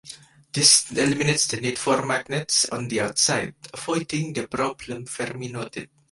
[0.51, 5.91] This eliminates the need for magnets on the outside, avoiding the problem Fermi noted.